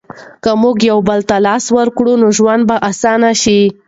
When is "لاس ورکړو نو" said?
1.47-2.27